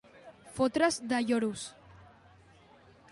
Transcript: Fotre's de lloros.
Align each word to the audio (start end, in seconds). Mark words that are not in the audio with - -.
Fotre's 0.55 0.95
de 1.11 1.19
lloros. 1.27 1.61